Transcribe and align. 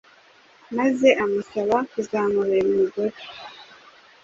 maze 0.77 1.07
amusaba 1.23 1.77
kuzamubera 1.91 2.67
umugore 2.71 3.17